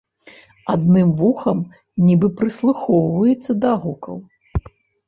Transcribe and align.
Адным 0.73 1.09
вухам 1.19 1.61
нібы 2.09 2.27
прыслухоўваецца 2.41 3.51
да 3.69 3.79
гукаў. 3.87 4.17